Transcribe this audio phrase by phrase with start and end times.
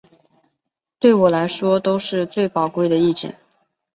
[0.97, 3.37] 对我来说都是最珍贵的意见